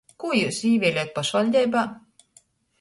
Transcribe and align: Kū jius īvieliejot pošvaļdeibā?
Kū 0.21 0.29
jius 0.37 0.61
īvieliejot 0.69 1.13
pošvaļdeibā? 1.19 1.87